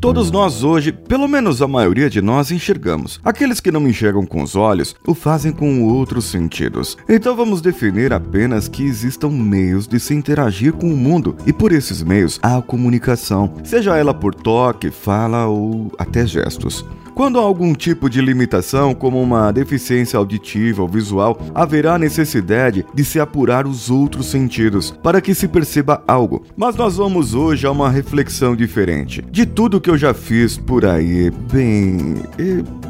[0.00, 3.18] Todos nós hoje, pelo menos a maioria de nós, enxergamos.
[3.24, 6.98] Aqueles que não enxergam com os olhos, o fazem com outros sentidos.
[7.08, 11.72] Então vamos definir apenas que existam meios de se interagir com o mundo, e por
[11.72, 16.84] esses meios há a comunicação, seja ela por toque, fala ou até gestos.
[17.16, 23.02] Quando há algum tipo de limitação, como uma deficiência auditiva ou visual, haverá necessidade de
[23.06, 26.44] se apurar os outros sentidos para que se perceba algo.
[26.54, 29.24] Mas nós vamos hoje a uma reflexão diferente.
[29.30, 32.16] De tudo que eu já fiz por aí, bem,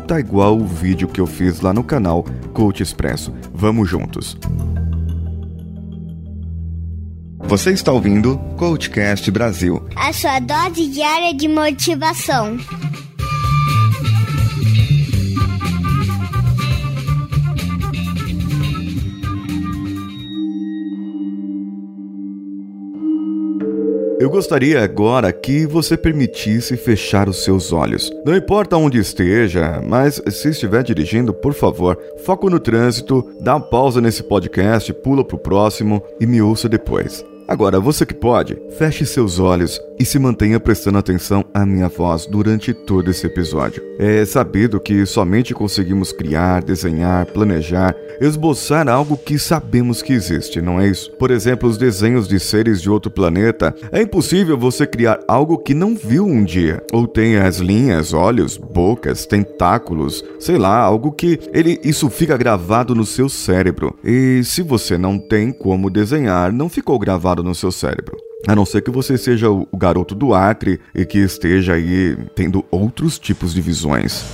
[0.08, 3.32] tá igual o vídeo que eu fiz lá no canal Coach Expresso.
[3.54, 4.36] Vamos juntos.
[7.44, 9.86] Você está ouvindo Coachcast Brasil.
[9.94, 12.58] A sua dose diária de motivação.
[24.26, 28.10] Eu gostaria agora que você permitisse fechar os seus olhos.
[28.24, 33.60] Não importa onde esteja, mas se estiver dirigindo, por favor, foco no trânsito, dá uma
[33.60, 37.24] pausa nesse podcast, pula pro próximo e me ouça depois.
[37.46, 42.26] Agora, você que pode, feche seus olhos e se mantenha prestando atenção à minha voz
[42.26, 43.82] durante todo esse episódio.
[43.98, 50.80] É sabido que somente conseguimos criar, desenhar, planejar, esboçar algo que sabemos que existe, não
[50.80, 51.10] é isso?
[51.12, 53.74] Por exemplo, os desenhos de seres de outro planeta.
[53.90, 58.56] É impossível você criar algo que não viu um dia, ou tem as linhas, olhos,
[58.56, 63.96] bocas, tentáculos, sei lá, algo que ele isso fica gravado no seu cérebro.
[64.04, 68.16] E se você não tem como desenhar, não ficou gravado no seu cérebro.
[68.46, 72.64] A não ser que você seja o garoto do Acre e que esteja aí tendo
[72.70, 74.24] outros tipos de visões.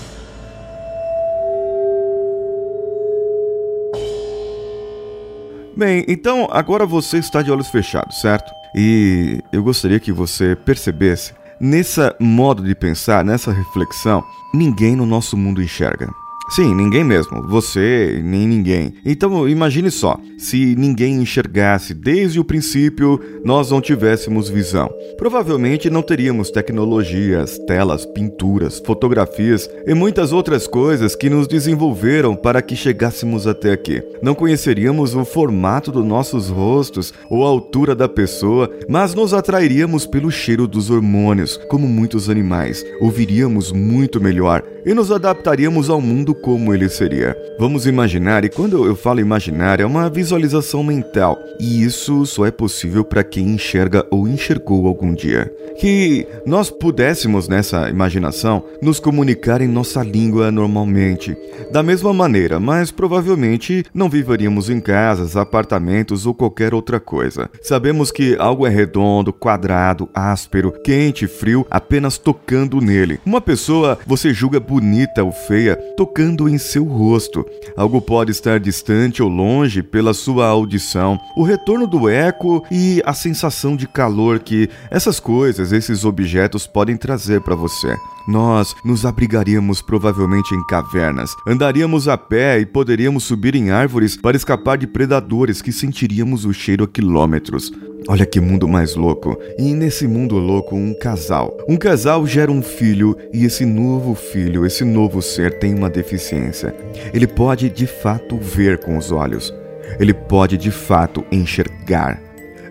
[5.74, 8.52] Bem, então agora você está de olhos fechados, certo?
[8.76, 15.36] E eu gostaria que você percebesse, nessa modo de pensar, nessa reflexão, ninguém no nosso
[15.36, 16.08] mundo enxerga.
[16.54, 17.48] Sim, ninguém mesmo.
[17.48, 18.92] Você, nem ninguém.
[19.06, 24.92] Então, imagine só: se ninguém enxergasse desde o princípio, nós não tivéssemos visão.
[25.16, 32.60] Provavelmente não teríamos tecnologias, telas, pinturas, fotografias e muitas outras coisas que nos desenvolveram para
[32.60, 34.02] que chegássemos até aqui.
[34.22, 40.04] Não conheceríamos o formato dos nossos rostos ou a altura da pessoa, mas nos atrairíamos
[40.04, 42.84] pelo cheiro dos hormônios, como muitos animais.
[43.00, 47.36] Ouviríamos muito melhor e nos adaptaríamos ao mundo como ele seria.
[47.58, 52.50] Vamos imaginar, e quando eu falo imaginar, é uma visualização mental, e isso só é
[52.50, 55.50] possível para quem enxerga ou enxergou algum dia.
[55.78, 61.36] Que nós pudéssemos, nessa imaginação, nos comunicar em nossa língua normalmente,
[61.70, 67.48] da mesma maneira, mas provavelmente não viveríamos em casas, apartamentos ou qualquer outra coisa.
[67.62, 73.20] Sabemos que algo é redondo, quadrado, áspero, quente, frio, apenas tocando nele.
[73.24, 77.44] Uma pessoa você julga bonita ou feia tocando em seu rosto.
[77.76, 83.12] Algo pode estar distante ou longe pela sua audição, o retorno do eco e a
[83.12, 87.96] sensação de calor que essas coisas, esses objetos podem trazer para você.
[88.26, 94.36] Nós nos abrigaríamos provavelmente em cavernas, andaríamos a pé e poderíamos subir em árvores para
[94.36, 97.72] escapar de predadores que sentiríamos o cheiro a quilômetros.
[98.08, 99.38] Olha que mundo mais louco.
[99.58, 101.56] E nesse mundo louco, um casal.
[101.68, 106.74] Um casal gera um filho e esse novo filho, esse novo ser tem uma deficiência.
[107.14, 109.54] Ele pode de fato ver com os olhos.
[110.00, 112.20] Ele pode de fato enxergar.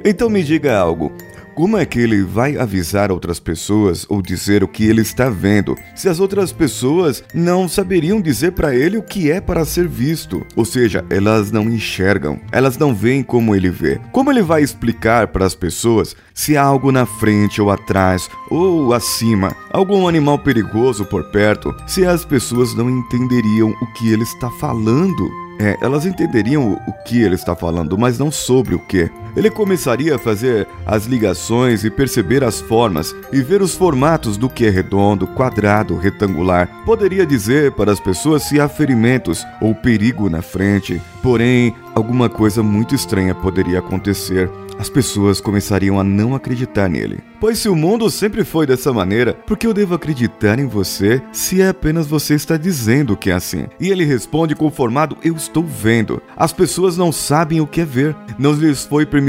[0.04, 1.12] Então me diga algo.
[1.54, 5.78] Como é que ele vai avisar outras pessoas ou dizer o que ele está vendo,
[5.94, 10.46] se as outras pessoas não saberiam dizer para ele o que é para ser visto?
[10.56, 14.00] Ou seja, elas não enxergam, elas não veem como ele vê.
[14.12, 18.94] Como ele vai explicar para as pessoas se há algo na frente ou atrás ou
[18.94, 24.50] acima, algum animal perigoso por perto, se as pessoas não entenderiam o que ele está
[24.52, 25.30] falando?
[25.60, 29.12] É, elas entenderiam o que ele está falando, mas não sobre o que.
[29.36, 34.50] Ele começaria a fazer as ligações e perceber as formas e ver os formatos do
[34.50, 36.68] que é redondo, quadrado, retangular.
[36.86, 41.02] Poderia dizer para as pessoas se há ferimentos ou perigo na frente.
[41.22, 44.50] Porém, alguma coisa muito estranha poderia acontecer
[44.82, 47.20] as pessoas começariam a não acreditar nele.
[47.40, 51.22] Pois se o mundo sempre foi dessa maneira, por que eu devo acreditar em você
[51.32, 53.68] se é apenas você está dizendo que é assim?
[53.80, 56.20] E ele responde conformado: Eu estou vendo.
[56.36, 58.16] As pessoas não sabem o que é ver.
[58.40, 59.21] Não lhes foi permitido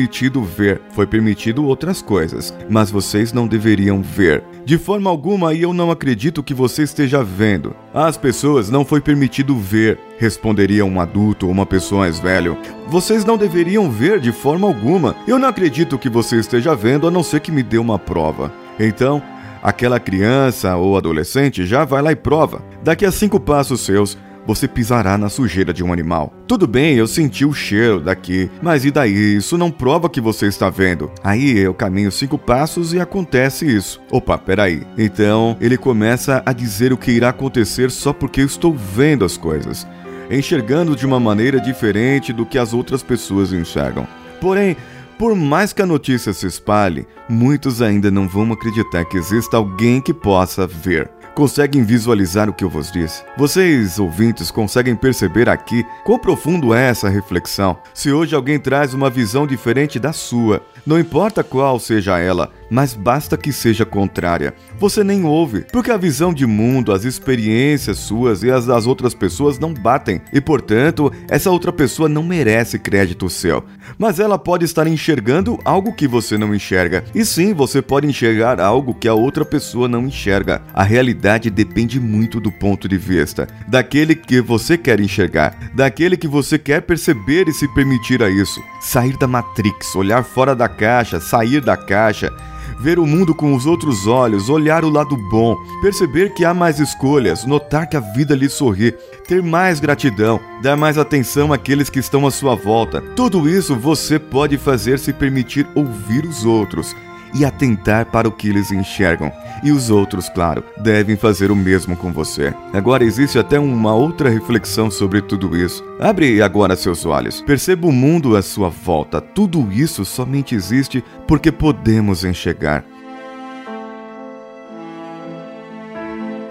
[0.43, 4.43] ver, foi permitido outras coisas, mas vocês não deveriam ver.
[4.65, 7.75] De forma alguma, e eu não acredito que você esteja vendo.
[7.93, 12.57] As pessoas não foi permitido ver, responderia um adulto ou uma pessoa mais velho.
[12.89, 15.17] Vocês não deveriam ver de forma alguma.
[15.27, 18.53] Eu não acredito que você esteja vendo a não ser que me dê uma prova.
[18.79, 19.23] Então,
[19.63, 22.61] Aquela criança ou adolescente já vai lá e prova.
[22.83, 26.33] Daqui a cinco passos seus, você pisará na sujeira de um animal.
[26.47, 29.37] Tudo bem, eu senti o cheiro daqui, mas e daí?
[29.37, 31.11] Isso não prova que você está vendo.
[31.23, 34.01] Aí eu caminho cinco passos e acontece isso.
[34.11, 34.83] Opa, peraí.
[34.99, 39.37] Então ele começa a dizer o que irá acontecer só porque eu estou vendo as
[39.37, 39.87] coisas,
[40.31, 44.07] enxergando de uma maneira diferente do que as outras pessoas enxergam.
[44.41, 44.77] Porém,
[45.19, 50.01] por mais que a notícia se espalhe, muitos ainda não vão acreditar que exista alguém
[50.01, 51.09] que possa ver.
[51.35, 53.25] Conseguem visualizar o que eu vos disse?
[53.39, 57.79] Vocês, ouvintes, conseguem perceber aqui quão profundo é essa reflexão?
[57.95, 62.95] Se hoje alguém traz uma visão diferente da sua, não importa qual seja ela, mas
[62.95, 64.55] basta que seja contrária.
[64.79, 69.13] Você nem ouve, porque a visão de mundo, as experiências suas e as das outras
[69.13, 73.63] pessoas não batem, e portanto, essa outra pessoa não merece crédito seu.
[73.99, 77.05] Mas ela pode estar enxergando algo que você não enxerga.
[77.15, 80.63] E sim, você pode enxergar algo que a outra pessoa não enxerga.
[80.73, 86.27] A realidade depende muito do ponto de vista, daquele que você quer enxergar, daquele que
[86.27, 88.63] você quer perceber e se permitir a isso.
[88.81, 92.33] Sair da Matrix, olhar fora da caixa, sair da caixa
[92.79, 96.79] ver o mundo com os outros olhos, olhar o lado bom, perceber que há mais
[96.79, 98.93] escolhas, notar que a vida lhe sorri,
[99.27, 103.01] ter mais gratidão, dar mais atenção àqueles que estão à sua volta.
[103.01, 106.95] Tudo isso você pode fazer se permitir ouvir os outros
[107.35, 109.33] e atentar para o que eles enxergam.
[109.63, 112.53] E os outros, claro, devem fazer o mesmo com você.
[112.73, 115.85] Agora existe até uma outra reflexão sobre tudo isso.
[116.01, 117.41] Abre agora seus olhos.
[117.41, 119.21] Perceba o mundo à sua volta.
[119.21, 122.85] Tudo isso somente existe porque podemos enxergar.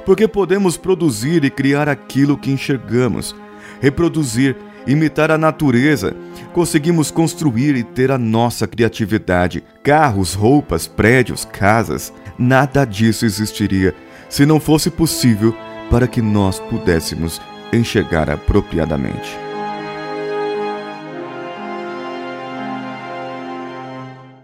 [0.06, 3.36] Porque podemos produzir e criar aquilo que enxergamos,
[3.80, 4.56] reproduzir
[4.88, 6.16] imitar a natureza,
[6.52, 9.64] conseguimos construir e ter a nossa criatividade.
[9.84, 13.96] Carros, roupas, prédios, casas, nada disso existiria
[14.30, 15.56] se não fosse possível
[15.90, 17.42] para que nós pudéssemos
[17.74, 19.38] enxergar apropriadamente.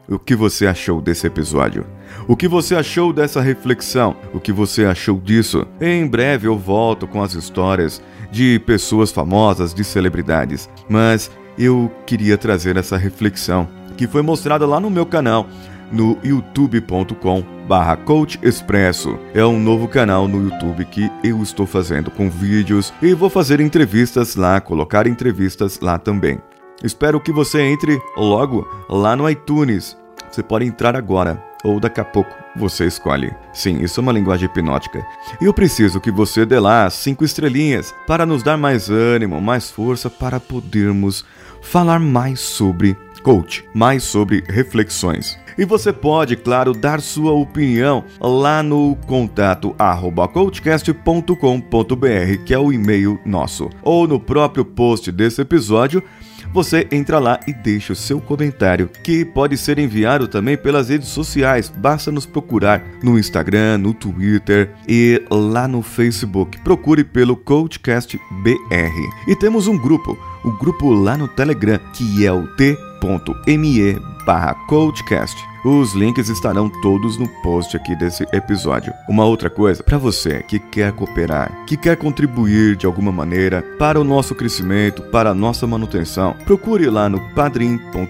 [0.10, 1.86] O que você achou desse episódio?
[2.30, 4.16] O que você achou dessa reflexão?
[4.34, 5.68] O que você achou disso?
[5.82, 8.02] Em breve eu volto com as histórias
[8.32, 14.80] de pessoas famosas, de celebridades, mas eu queria trazer essa reflexão que foi mostrada lá
[14.80, 15.48] no meu canal
[15.92, 19.18] no youtube.com barra Coach Expresso.
[19.34, 23.60] É um novo canal no YouTube que eu estou fazendo com vídeos e vou fazer
[23.60, 26.40] entrevistas lá, colocar entrevistas lá também.
[26.84, 29.98] Espero que você entre logo lá no iTunes.
[30.30, 33.34] Você pode entrar agora ou daqui a pouco você escolhe.
[33.54, 35.06] Sim, isso é uma linguagem hipnótica.
[35.42, 40.10] Eu preciso que você dê lá cinco estrelinhas para nos dar mais ânimo, mais força
[40.10, 41.26] para podermos
[41.62, 45.38] falar mais sobre coach, mais sobre reflexões.
[45.58, 49.76] E você pode, claro, dar sua opinião lá no contato
[50.34, 56.04] coachcast.com.br, que é o e-mail nosso, ou no próprio post desse episódio
[56.54, 61.10] você entra lá e deixa o seu comentário, que pode ser enviado também pelas redes
[61.10, 61.72] sociais.
[61.76, 66.60] Basta nos procurar no Instagram, no Twitter e lá no Facebook.
[66.62, 69.30] Procure pelo Coachcast BR.
[69.32, 72.48] E temos um grupo, o um grupo lá no Telegram, que é o
[73.00, 75.38] t.me barra coachcast.
[75.66, 78.94] Os links estarão todos no post aqui desse episódio.
[79.10, 84.00] Uma outra coisa, para você que quer cooperar, que quer contribuir de alguma maneira para
[84.00, 88.08] o nosso crescimento, para a nossa manutenção, procure lá no padrim.com.br,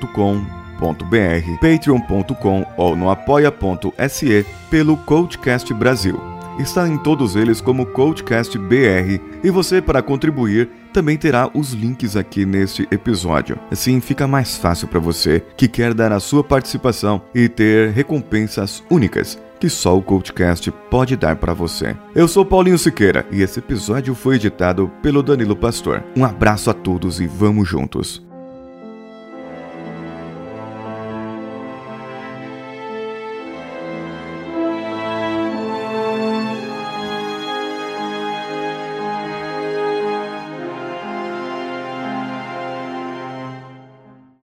[1.62, 6.37] patreon.com ou no apoia.se pelo Coachcast Brasil.
[6.60, 12.16] Está em todos eles como Coachcast BR e você para contribuir também terá os links
[12.16, 13.60] aqui neste episódio.
[13.72, 18.84] Assim fica mais fácil para você que quer dar a sua participação e ter recompensas
[18.90, 21.96] únicas que só o Coachcast pode dar para você.
[22.16, 26.04] Eu sou Paulinho Siqueira e esse episódio foi editado pelo Danilo Pastor.
[26.16, 28.27] Um abraço a todos e vamos juntos.